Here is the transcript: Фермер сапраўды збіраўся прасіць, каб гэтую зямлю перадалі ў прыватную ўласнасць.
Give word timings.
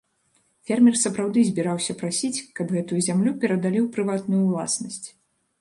Фермер 0.67 0.95
сапраўды 1.01 1.43
збіраўся 1.49 1.95
прасіць, 2.01 2.43
каб 2.61 2.67
гэтую 2.79 2.99
зямлю 3.09 3.37
перадалі 3.45 3.79
ў 3.85 3.87
прыватную 3.99 4.43
ўласнасць. 4.49 5.03